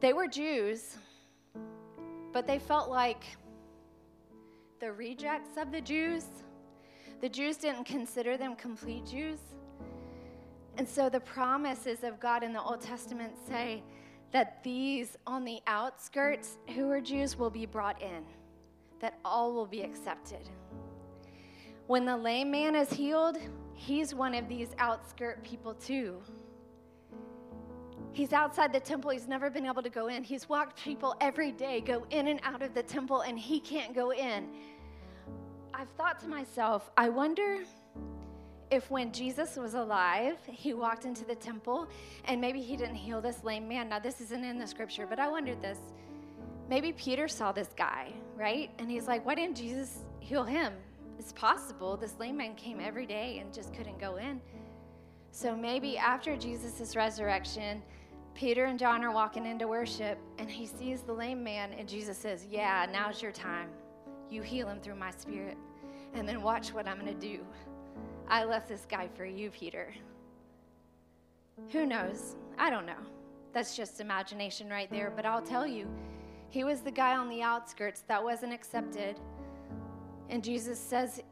[0.00, 0.96] They were Jews,
[2.32, 3.24] but they felt like
[4.80, 6.24] the rejects of the Jews.
[7.20, 9.40] The Jews didn't consider them complete Jews.
[10.76, 13.82] And so the promises of God in the Old Testament say
[14.30, 18.24] that these on the outskirts who are Jews will be brought in,
[19.00, 20.48] that all will be accepted.
[21.86, 23.38] When the lame man is healed,
[23.74, 26.20] he's one of these outskirt people too.
[28.12, 29.10] He's outside the temple.
[29.10, 30.24] He's never been able to go in.
[30.24, 33.94] He's walked people every day go in and out of the temple, and he can't
[33.94, 34.48] go in.
[35.72, 37.58] I've thought to myself, I wonder
[38.70, 41.88] if when Jesus was alive, he walked into the temple
[42.24, 43.88] and maybe he didn't heal this lame man.
[43.88, 45.78] Now, this isn't in the scripture, but I wondered this.
[46.68, 48.70] Maybe Peter saw this guy, right?
[48.78, 50.74] And he's like, why didn't Jesus heal him?
[51.18, 51.96] It's possible.
[51.96, 54.40] This lame man came every day and just couldn't go in.
[55.30, 57.82] So maybe after Jesus' resurrection,
[58.34, 62.16] Peter and John are walking into worship and he sees the lame man, and Jesus
[62.16, 63.68] says, Yeah, now's your time.
[64.30, 65.56] You heal him through my spirit.
[66.14, 67.40] And then watch what I'm going to do.
[68.28, 69.92] I left this guy for you, Peter.
[71.72, 72.36] Who knows?
[72.58, 73.00] I don't know.
[73.52, 75.12] That's just imagination right there.
[75.14, 75.88] But I'll tell you,
[76.50, 79.16] he was the guy on the outskirts that wasn't accepted
[80.28, 81.22] and Jesus says,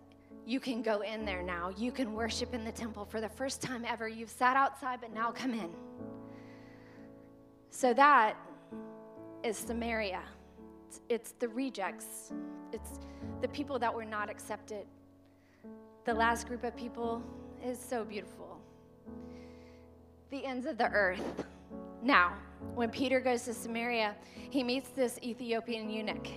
[0.47, 1.71] You can go in there now.
[1.77, 4.09] You can worship in the temple for the first time ever.
[4.09, 5.71] You've sat outside, but now come in.
[7.71, 8.37] So that
[9.43, 10.23] is Samaria.
[10.89, 12.33] It's, it's the rejects,
[12.73, 13.01] it's
[13.43, 14.87] the people that were not accepted.
[16.05, 17.23] The last group of people
[17.64, 18.61] is so beautiful.
[20.31, 21.45] The ends of the earth.
[22.03, 22.34] Now,
[22.74, 24.14] when Peter goes to Samaria,
[24.51, 26.28] he meets this Ethiopian eunuch.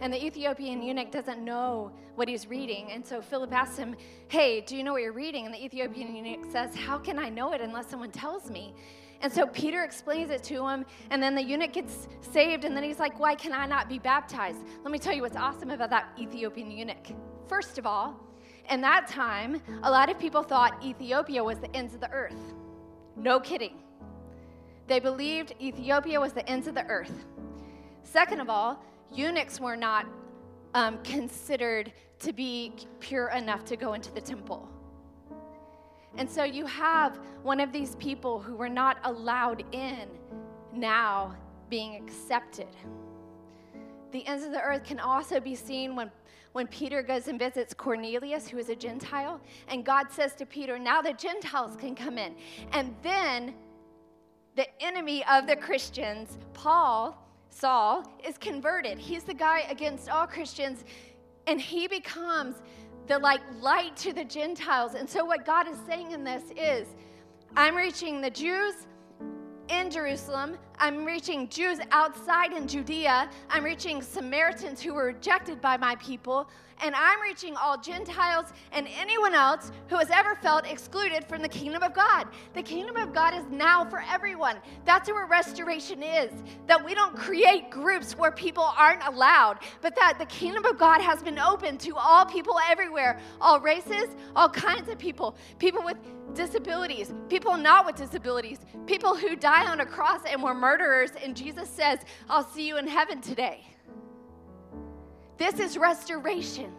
[0.00, 2.90] And the Ethiopian eunuch doesn't know what he's reading.
[2.90, 3.94] And so Philip asks him,
[4.28, 5.44] Hey, do you know what you're reading?
[5.44, 8.74] And the Ethiopian eunuch says, How can I know it unless someone tells me?
[9.22, 12.82] And so Peter explains it to him, and then the eunuch gets saved, and then
[12.82, 14.60] he's like, Why can I not be baptized?
[14.82, 17.08] Let me tell you what's awesome about that Ethiopian eunuch.
[17.46, 18.18] First of all,
[18.70, 22.54] in that time, a lot of people thought Ethiopia was the ends of the earth.
[23.16, 23.74] No kidding.
[24.90, 27.24] They believed Ethiopia was the ends of the earth.
[28.02, 28.84] Second of all,
[29.14, 30.04] eunuchs were not
[30.74, 34.68] um, considered to be pure enough to go into the temple.
[36.16, 40.08] And so you have one of these people who were not allowed in
[40.74, 41.36] now
[41.68, 42.74] being accepted.
[44.10, 46.10] The ends of the earth can also be seen when,
[46.50, 50.80] when Peter goes and visits Cornelius, who is a Gentile, and God says to Peter,
[50.80, 52.34] Now the Gentiles can come in.
[52.72, 53.54] And then
[54.60, 57.16] the enemy of the Christians, Paul,
[57.48, 58.98] Saul, is converted.
[58.98, 60.84] He's the guy against all Christians,
[61.46, 62.56] and he becomes
[63.06, 64.92] the like light to the Gentiles.
[64.92, 66.88] And so what God is saying in this is,
[67.56, 68.74] I'm reaching the Jews
[69.70, 70.58] in Jerusalem.
[70.78, 73.30] I'm reaching Jews outside in Judea.
[73.48, 76.50] I'm reaching Samaritans who were rejected by my people
[76.82, 81.48] and I'm reaching all Gentiles and anyone else who has ever felt excluded from the
[81.48, 82.26] kingdom of God.
[82.54, 84.56] The kingdom of God is now for everyone.
[84.84, 86.30] That's where restoration is.
[86.66, 91.00] That we don't create groups where people aren't allowed, but that the kingdom of God
[91.00, 95.96] has been open to all people everywhere, all races, all kinds of people, people with
[96.34, 101.10] disabilities, people not with disabilities, people who die on a cross and were murderers.
[101.22, 103.64] And Jesus says, I'll see you in heaven today.
[105.40, 106.70] This is restoration.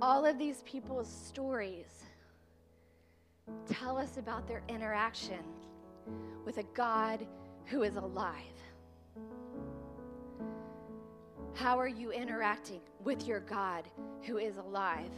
[0.00, 2.04] All of these people's stories
[3.68, 5.40] tell us about their interaction
[6.46, 7.26] with a God
[7.66, 8.34] who is alive.
[11.52, 13.84] How are you interacting with your God
[14.22, 15.12] who is alive?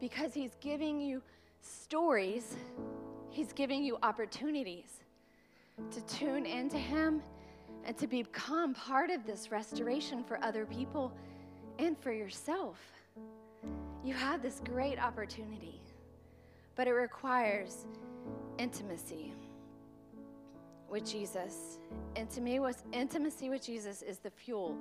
[0.00, 1.20] Because He's giving you
[1.60, 2.56] stories
[3.30, 5.04] He's giving you opportunities
[5.90, 7.22] to tune into Him
[7.84, 11.12] and to become part of this restoration for other people
[11.78, 12.78] and for yourself.
[14.04, 15.80] You have this great opportunity,
[16.76, 17.86] but it requires
[18.58, 19.32] intimacy
[20.88, 21.78] with Jesus.
[22.16, 24.76] Intimacy with, intimacy with Jesus is the fuel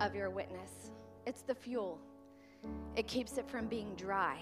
[0.00, 0.90] of your witness,
[1.26, 1.98] it's the fuel.
[2.96, 4.38] It keeps it from being dry,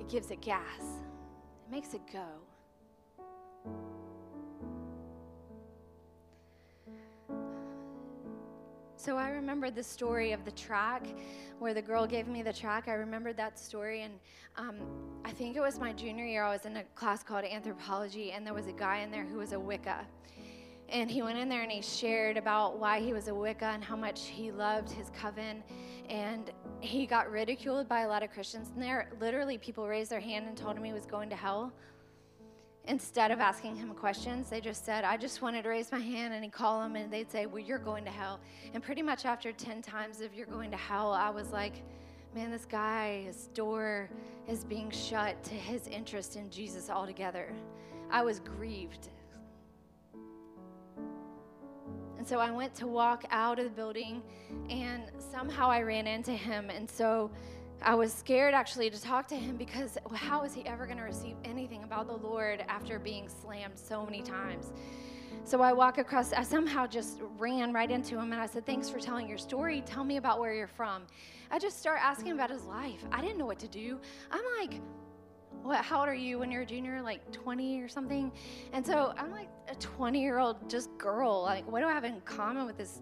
[0.00, 2.24] it gives it gas it makes it go.
[8.96, 11.06] So I remember the story of the track
[11.60, 12.88] where the girl gave me the track.
[12.88, 14.14] I remembered that story, and
[14.56, 14.76] um,
[15.24, 16.42] I think it was my junior year.
[16.42, 19.38] I was in a class called anthropology, and there was a guy in there who
[19.38, 20.04] was a Wicca.
[20.88, 23.84] And he went in there and he shared about why he was a Wicca and
[23.84, 25.62] how much he loved his coven.
[26.08, 29.10] And he got ridiculed by a lot of Christians in there.
[29.20, 31.72] Literally, people raised their hand and told him he was going to hell.
[32.84, 36.32] Instead of asking him questions, they just said, I just wanted to raise my hand.
[36.32, 38.40] And he'd call them and they'd say, Well, you're going to hell.
[38.72, 41.74] And pretty much after 10 times of you're going to hell, I was like,
[42.34, 44.08] Man, this guy, his door
[44.48, 47.52] is being shut to his interest in Jesus altogether.
[48.10, 49.08] I was grieved
[52.28, 54.22] so I went to walk out of the building,
[54.68, 56.68] and somehow I ran into him.
[56.68, 57.30] And so
[57.80, 61.04] I was scared actually to talk to him because how is he ever going to
[61.04, 64.72] receive anything about the Lord after being slammed so many times?
[65.44, 68.90] So I walk across, I somehow just ran right into him and I said, Thanks
[68.90, 69.82] for telling your story.
[69.86, 71.04] Tell me about where you're from.
[71.50, 73.02] I just start asking about his life.
[73.10, 73.98] I didn't know what to do.
[74.30, 74.82] I'm like,
[75.62, 77.02] what, how old are you when you're a junior?
[77.02, 78.32] Like 20 or something?
[78.72, 81.42] And so I'm like a 20 year old just girl.
[81.42, 83.00] Like, what do I have in common with this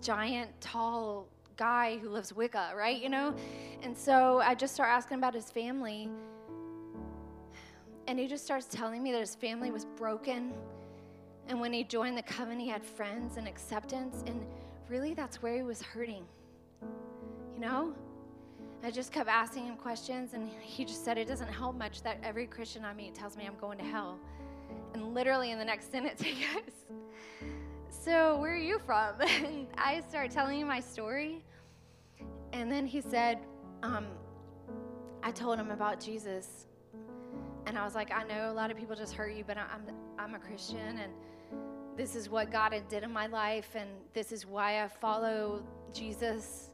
[0.00, 3.00] giant, tall guy who lives Wicca, right?
[3.00, 3.34] You know?
[3.82, 6.08] And so I just start asking about his family.
[8.06, 10.52] And he just starts telling me that his family was broken.
[11.48, 14.22] And when he joined the coven, he had friends and acceptance.
[14.26, 14.46] And
[14.88, 16.24] really, that's where he was hurting.
[17.54, 17.94] You know?
[18.82, 22.18] I just kept asking him questions, and he just said it doesn't help much that
[22.22, 24.18] every Christian I meet tells me I'm going to hell.
[24.94, 26.72] And literally in the next sentence, he goes,
[27.88, 29.14] So, where are you from?
[29.20, 31.44] And I start telling him my story.
[32.52, 33.38] And then he said,
[33.82, 34.06] um,
[35.22, 36.66] I told him about Jesus.
[37.66, 39.82] And I was like, I know a lot of people just hurt you, but I'm,
[40.18, 41.12] I'm a Christian and
[41.96, 45.62] this is what God did in my life and this is why I follow
[45.92, 46.70] Jesus.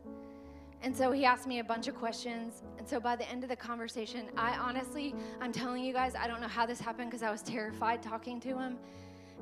[0.83, 2.63] And so he asked me a bunch of questions.
[2.77, 6.27] And so by the end of the conversation, I honestly, I'm telling you guys, I
[6.27, 8.79] don't know how this happened because I was terrified talking to him.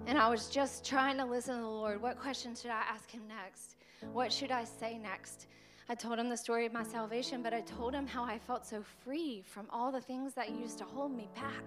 [0.07, 2.01] And I was just trying to listen to the Lord.
[2.03, 3.77] What questions should I ask him next?
[4.13, 5.47] What should I say next?
[5.89, 8.65] I told him the story of my salvation, but I told him how I felt
[8.65, 11.65] so free from all the things that used to hold me back,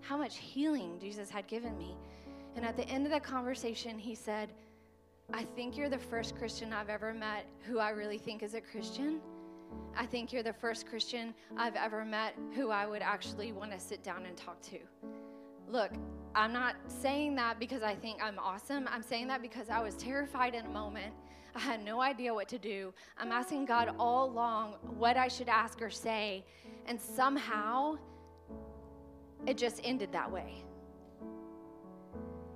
[0.00, 1.96] how much healing Jesus had given me.
[2.56, 4.50] And at the end of the conversation, he said,
[5.32, 8.60] I think you're the first Christian I've ever met who I really think is a
[8.60, 9.20] Christian.
[9.96, 13.78] I think you're the first Christian I've ever met who I would actually want to
[13.78, 14.78] sit down and talk to.
[15.68, 15.92] Look,
[16.34, 18.88] I'm not saying that because I think I'm awesome.
[18.90, 21.14] I'm saying that because I was terrified in a moment.
[21.54, 22.92] I had no idea what to do.
[23.16, 26.44] I'm asking God all along what I should ask or say,
[26.86, 27.98] and somehow
[29.46, 30.64] it just ended that way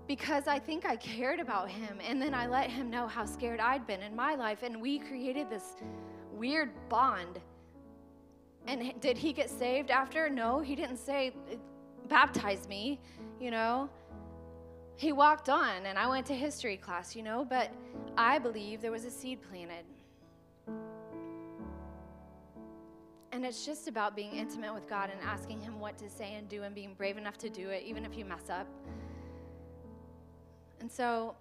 [0.06, 1.98] because I think I cared about him.
[2.06, 4.62] And then I let him know how scared I'd been in my life.
[4.62, 5.76] And we created this
[6.32, 7.40] weird bond.
[8.66, 10.28] And did he get saved after?
[10.28, 11.32] No, he didn't say,
[12.08, 13.00] baptize me,
[13.40, 13.88] you know.
[14.96, 17.72] He walked on, and I went to history class, you know, but
[18.16, 19.84] I believe there was a seed planted.
[23.32, 26.48] And it's just about being intimate with God and asking Him what to say and
[26.48, 28.68] do and being brave enough to do it, even if you mess up.
[30.80, 31.34] And so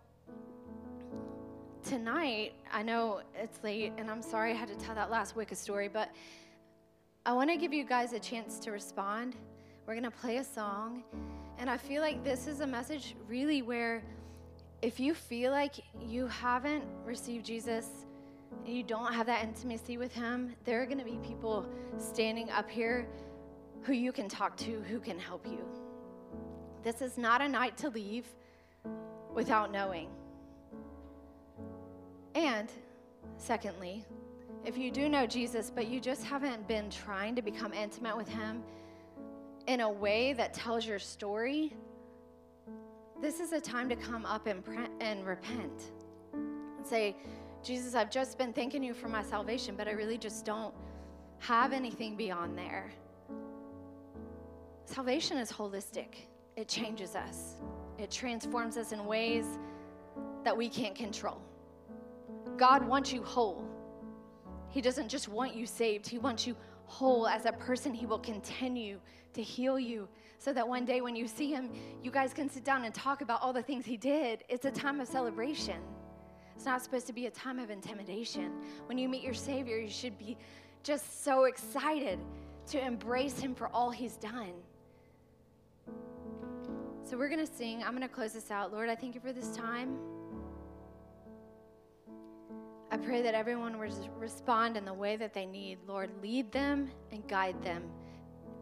[1.84, 5.56] tonight, I know it's late, and I'm sorry I had to tell that last Wicca
[5.56, 6.10] story, but
[7.26, 9.36] I want to give you guys a chance to respond.
[9.86, 11.04] We're going to play a song.
[11.58, 14.04] And I feel like this is a message really where
[14.82, 17.88] if you feel like you haven't received Jesus,
[18.66, 21.66] you don't have that intimacy with Him, there are going to be people
[21.98, 23.08] standing up here
[23.84, 25.60] who you can talk to, who can help you.
[26.84, 28.26] This is not a night to leave
[29.34, 30.10] without knowing.
[32.36, 32.72] And
[33.38, 34.06] secondly,
[34.66, 38.28] if you do know Jesus, but you just haven't been trying to become intimate with
[38.28, 38.64] Him
[39.68, 41.74] in a way that tells your story,
[43.22, 45.92] this is a time to come up and, pre- and repent
[46.34, 47.16] and say,
[47.64, 50.74] Jesus, I've just been thanking you for my salvation, but I really just don't
[51.40, 52.92] have anything beyond there.
[54.86, 56.08] Salvation is holistic,
[56.58, 57.56] it changes us.
[57.98, 59.46] It transforms us in ways
[60.44, 61.42] that we can't control.
[62.58, 63.68] God wants you whole.
[64.70, 67.94] He doesn't just want you saved, He wants you whole as a person.
[67.94, 69.00] He will continue
[69.34, 71.70] to heal you so that one day when you see Him,
[72.02, 74.44] you guys can sit down and talk about all the things He did.
[74.50, 75.78] It's a time of celebration.
[76.56, 78.52] It's not supposed to be a time of intimidation.
[78.86, 80.38] When you meet your Savior, you should be
[80.84, 82.20] just so excited
[82.68, 84.54] to embrace Him for all He's done.
[87.14, 87.84] So we're going to sing.
[87.84, 88.74] I'm going to close this out.
[88.74, 90.00] Lord, I thank you for this time.
[92.90, 93.88] I pray that everyone will
[94.18, 95.78] respond in the way that they need.
[95.86, 97.84] Lord, lead them and guide them.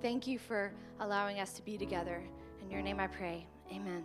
[0.02, 2.22] Thank you for allowing us to be together.
[2.62, 3.48] In your name I pray.
[3.72, 4.04] Amen.